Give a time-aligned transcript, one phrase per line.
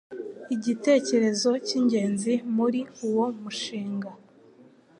[0.55, 4.09] Igitekerezo cy'ingenzi muri uwo mushinga